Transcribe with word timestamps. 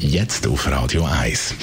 Jetzt 0.00 0.46
auf 0.46 0.70
Radio 0.70 1.04
1. 1.04 1.54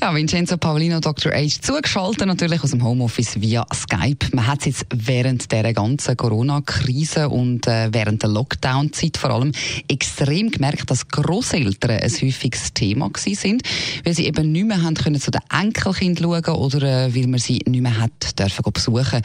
Ja, 0.00 0.12
Vincenzo 0.14 0.56
Paolino, 0.56 0.98
Dr. 0.98 1.32
H. 1.32 1.60
zugeschaltet 1.62 2.26
natürlich 2.26 2.62
aus 2.62 2.72
dem 2.72 2.82
Homeoffice 2.82 3.40
via 3.40 3.64
Skype. 3.72 4.26
Man 4.32 4.46
hat 4.46 4.60
es 4.60 4.64
jetzt 4.64 4.86
während 4.92 5.52
der 5.52 5.72
ganzen 5.72 6.16
Corona-Krise 6.16 7.28
und 7.28 7.68
äh, 7.68 7.88
während 7.92 8.22
der 8.22 8.30
Lockdown-Zeit 8.30 9.16
vor 9.16 9.30
allem 9.30 9.52
extrem 9.88 10.50
gemerkt, 10.50 10.90
dass 10.90 11.06
Großeltern 11.06 11.92
ein 11.92 12.10
häufiges 12.10 12.72
Thema 12.74 13.10
gewesen 13.10 13.34
sind, 13.40 13.62
weil 14.04 14.14
sie 14.14 14.26
eben 14.26 14.50
nicht 14.50 14.66
mehr 14.66 14.82
haben 14.82 14.94
können 14.94 15.20
zu 15.20 15.30
den 15.30 15.42
Enkelkindern 15.50 16.42
schauen 16.42 16.56
oder 16.56 16.82
äh, 16.82 17.14
weil 17.14 17.28
man 17.28 17.38
sie 17.38 17.60
nicht 17.66 17.80
mehr 17.80 18.00
hat 18.00 18.38
dürfen 18.38 18.72
besuchen. 18.72 19.22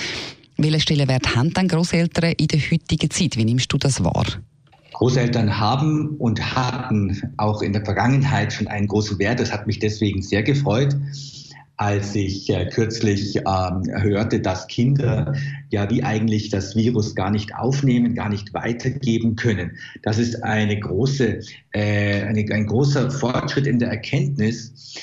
Welchen 0.58 0.82
Stellenwert 0.82 1.36
haben 1.36 1.54
dann 1.54 1.68
Großeltern 1.68 2.34
in 2.34 2.48
der 2.48 2.60
heutigen 2.60 3.10
Zeit? 3.10 3.36
Wie 3.36 3.46
nimmst 3.46 3.74
du 3.74 3.78
das 3.78 4.04
wahr? 4.04 4.26
Großeltern 4.94 5.60
haben 5.60 6.16
und 6.18 6.56
hatten 6.56 7.34
auch 7.38 7.62
in 7.62 7.74
der 7.74 7.86
Vergangenheit 7.86 8.54
schon 8.54 8.68
einen 8.68 8.88
großen 8.88 9.20
Wert. 9.20 9.40
Das 9.40 9.52
hat 9.52 9.68
mich 9.68 9.80
deswegen 9.80 10.22
sehr 10.22 10.44
gefreut, 10.44 10.96
als 11.78 12.14
ich 12.14 12.50
äh, 12.50 12.66
kürzlich 12.66 13.38
ähm, 13.38 13.84
hörte, 13.88 14.42
dass 14.42 14.68
Kinder 14.68 15.34
ja 15.70 15.90
wie 15.90 16.04
eigentlich 16.04 16.50
das 16.50 16.76
Virus 16.76 17.16
gar 17.16 17.32
nicht 17.32 17.56
aufnehmen, 17.56 18.16
gar 18.16 18.30
nicht 18.30 18.54
weitergeben 18.54 19.36
können. 19.36 19.78
Das 20.04 20.18
ist 20.18 20.44
eine 20.44 20.78
große, 20.78 21.40
äh, 21.72 22.24
eine, 22.24 22.46
ein 22.52 22.66
großer 22.66 23.10
Fortschritt 23.12 23.68
in 23.68 23.80
der 23.80 23.90
Erkenntnis. 23.90 24.98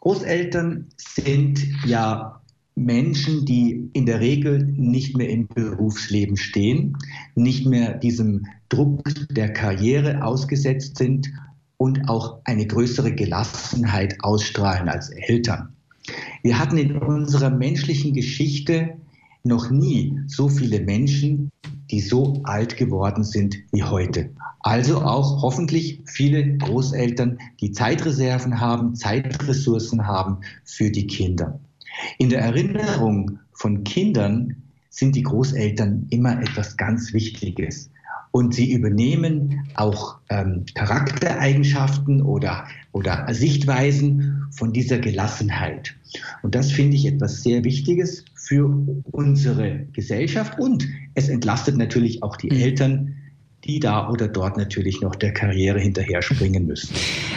Großeltern 0.00 0.86
sind 0.96 1.66
ja 1.86 2.40
Menschen, 2.76 3.44
die 3.44 3.88
in 3.92 4.04
der 4.04 4.20
Regel 4.20 4.64
nicht 4.64 5.16
mehr 5.16 5.30
im 5.30 5.46
Berufsleben 5.46 6.36
stehen, 6.36 6.96
nicht 7.36 7.66
mehr 7.66 7.94
diesem 7.94 8.46
Druck 8.68 9.02
der 9.30 9.52
Karriere 9.52 10.24
ausgesetzt 10.24 10.98
sind 10.98 11.30
und 11.76 12.08
auch 12.08 12.40
eine 12.44 12.66
größere 12.66 13.14
Gelassenheit 13.14 14.16
ausstrahlen 14.20 14.88
als 14.88 15.10
Eltern. 15.10 15.74
Wir 16.42 16.58
hatten 16.58 16.76
in 16.76 16.96
unserer 16.96 17.50
menschlichen 17.50 18.12
Geschichte 18.12 18.96
noch 19.44 19.70
nie 19.70 20.18
so 20.26 20.48
viele 20.48 20.80
Menschen, 20.80 21.50
die 21.90 22.00
so 22.00 22.40
alt 22.44 22.76
geworden 22.76 23.24
sind 23.24 23.56
wie 23.72 23.82
heute. 23.82 24.30
Also 24.60 25.02
auch 25.02 25.42
hoffentlich 25.42 26.02
viele 26.06 26.56
Großeltern, 26.56 27.38
die 27.60 27.72
Zeitreserven 27.72 28.60
haben, 28.60 28.94
Zeitressourcen 28.94 30.06
haben 30.06 30.38
für 30.64 30.90
die 30.90 31.06
Kinder. 31.06 31.60
In 32.18 32.28
der 32.28 32.40
Erinnerung 32.40 33.38
von 33.52 33.84
Kindern 33.84 34.56
sind 34.90 35.16
die 35.16 35.22
Großeltern 35.22 36.06
immer 36.10 36.40
etwas 36.40 36.76
ganz 36.76 37.12
Wichtiges. 37.12 37.90
Und 38.30 38.52
sie 38.52 38.72
übernehmen 38.72 39.68
auch 39.74 40.18
ähm, 40.28 40.64
Charaktereigenschaften 40.74 42.20
oder, 42.20 42.66
oder 42.90 43.32
Sichtweisen 43.32 44.48
von 44.50 44.72
dieser 44.72 44.98
Gelassenheit. 44.98 45.94
Und 46.42 46.56
das 46.56 46.72
finde 46.72 46.96
ich 46.96 47.06
etwas 47.06 47.44
sehr 47.44 47.62
Wichtiges 47.62 48.24
für 48.34 48.66
unsere 49.12 49.86
Gesellschaft. 49.92 50.58
Und 50.58 50.88
es 51.14 51.28
entlastet 51.28 51.76
natürlich 51.76 52.24
auch 52.24 52.36
die 52.36 52.50
mhm. 52.50 52.60
Eltern, 52.60 53.16
die 53.64 53.80
da 53.80 54.08
oder 54.08 54.28
dort 54.28 54.56
natürlich 54.56 55.00
noch 55.00 55.14
der 55.14 55.32
Karriere 55.32 55.80
hinterher 55.80 56.20
springen 56.22 56.66
müssen. 56.66 56.94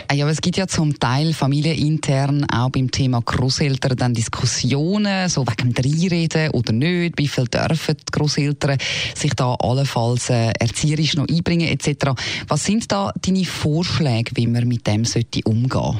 Ah 0.07 0.13
ja, 0.13 0.25
aber 0.25 0.31
es 0.31 0.41
gibt 0.41 0.57
ja 0.57 0.67
zum 0.67 0.99
Teil 0.99 1.33
familienintern 1.33 2.45
auch 2.51 2.69
beim 2.69 2.91
Thema 2.91 3.21
Großeltern 3.21 3.95
dann 3.95 4.13
Diskussionen, 4.13 5.29
so 5.29 5.45
wegen 5.47 5.73
dem 5.73 5.85
Reinreden 5.85 6.51
oder 6.51 6.73
nicht, 6.73 7.17
wie 7.17 7.27
viel 7.27 7.45
dürfen 7.45 7.95
die 7.97 8.11
Großeltern 8.11 8.77
sich 9.15 9.33
da 9.33 9.55
allenfalls 9.55 10.29
äh, 10.29 10.51
erzieherisch 10.59 11.15
noch 11.15 11.27
einbringen 11.27 11.67
etc. 11.69 12.11
Was 12.47 12.65
sind 12.65 12.91
da 12.91 13.13
deine 13.21 13.45
Vorschläge, 13.45 14.31
wie 14.35 14.47
man 14.47 14.67
mit 14.67 14.85
dem 14.85 15.05
sollte 15.05 15.41
umgehen? 15.45 15.99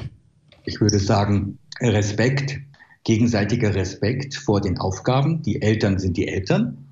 Ich 0.66 0.82
würde 0.82 1.00
sagen, 1.00 1.58
Respekt, 1.80 2.60
gegenseitiger 3.06 3.74
Respekt 3.74 4.36
vor 4.36 4.60
den 4.60 4.78
Aufgaben. 4.78 5.42
Die 5.44 5.62
Eltern 5.62 5.98
sind 6.00 6.18
die 6.18 6.28
Eltern 6.28 6.87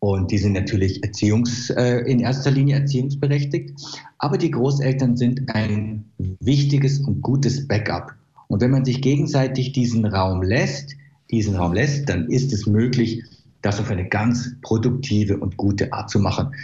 und 0.00 0.30
die 0.30 0.38
sind 0.38 0.52
natürlich 0.52 1.02
Erziehungs, 1.02 1.70
äh, 1.70 1.98
in 2.06 2.20
erster 2.20 2.50
Linie 2.50 2.76
erziehungsberechtigt. 2.76 3.74
Aber 4.18 4.38
die 4.38 4.50
Großeltern 4.50 5.16
sind 5.16 5.54
ein 5.54 6.04
wichtiges 6.40 7.00
und 7.00 7.20
gutes 7.20 7.66
Backup. 7.66 8.12
Und 8.46 8.62
wenn 8.62 8.70
man 8.70 8.84
sich 8.84 9.02
gegenseitig 9.02 9.72
diesen 9.72 10.04
Raum 10.04 10.42
lässt, 10.42 10.94
diesen 11.30 11.56
Raum 11.56 11.72
lässt, 11.72 12.08
dann 12.08 12.28
ist 12.28 12.52
es 12.52 12.66
möglich, 12.66 13.24
das 13.62 13.80
auf 13.80 13.90
eine 13.90 14.08
ganz 14.08 14.54
produktive 14.62 15.36
und 15.36 15.56
gute 15.56 15.92
Art 15.92 16.10
zu 16.10 16.20
machen. 16.20 16.54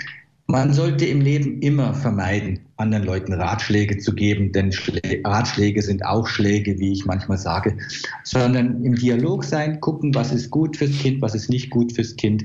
Man 0.46 0.72
sollte 0.72 1.06
im 1.06 1.20
Leben 1.20 1.60
immer 1.60 1.94
vermeiden, 1.94 2.60
anderen 2.76 3.04
Leuten 3.04 3.32
Ratschläge 3.32 3.98
zu 3.98 4.14
geben, 4.14 4.52
denn 4.52 4.72
Schlä 4.72 5.22
Ratschläge 5.24 5.80
sind 5.82 6.04
auch 6.04 6.26
Schläge, 6.26 6.78
wie 6.78 6.92
ich 6.92 7.06
manchmal 7.06 7.38
sage, 7.38 7.78
sondern 8.24 8.84
im 8.84 8.94
Dialog 8.94 9.42
sein, 9.42 9.80
gucken, 9.80 10.14
was 10.14 10.32
ist 10.32 10.50
gut 10.50 10.76
fürs 10.76 10.98
Kind, 10.98 11.22
was 11.22 11.34
ist 11.34 11.48
nicht 11.48 11.70
gut 11.70 11.92
fürs 11.92 12.16
Kind 12.16 12.44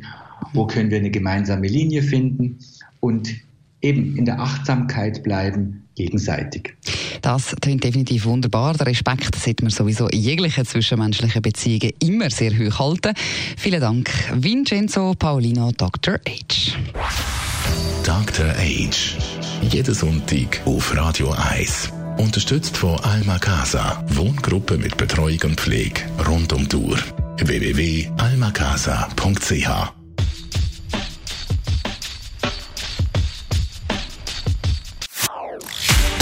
wo 0.53 0.67
können 0.67 0.89
wir 0.89 0.97
eine 0.97 1.11
gemeinsame 1.11 1.67
Linie 1.67 2.01
finden 2.01 2.59
und 2.99 3.29
eben 3.81 4.17
in 4.17 4.25
der 4.25 4.39
Achtsamkeit 4.39 5.23
bleiben, 5.23 5.83
gegenseitig. 5.95 6.75
Das 7.21 7.55
klingt 7.61 7.83
definitiv 7.83 8.25
wunderbar. 8.25 8.73
Der 8.75 8.87
Respekt 8.87 9.35
sollte 9.35 9.63
man 9.63 9.71
sowieso 9.71 10.07
in 10.07 10.21
jeglichen 10.21 10.65
zwischenmenschlichen 10.65 11.41
Beziehungen 11.41 11.91
immer 11.99 12.29
sehr 12.29 12.57
hoch 12.57 12.79
halten. 12.79 13.13
Vielen 13.57 13.81
Dank, 13.81 14.09
Vincenzo 14.33 15.13
Paulino, 15.17 15.71
Dr. 15.75 16.19
H. 16.27 16.77
Dr. 18.03 18.47
H. 18.47 19.17
Jeden 19.61 19.93
Sonntag 19.93 20.61
auf 20.65 20.95
Radio 20.95 21.31
1. 21.31 21.91
Unterstützt 22.17 22.77
von 22.77 22.97
Alma 23.01 23.37
Casa. 23.37 24.03
Wohngruppe 24.09 24.77
mit 24.77 24.97
Betreuung 24.97 25.39
und 25.43 25.59
Pflege 25.59 26.01
rund 26.27 26.51
um 26.53 26.67
die 26.67 26.75
Uhr. 26.75 26.97
www.almacasa.ch 27.37 29.98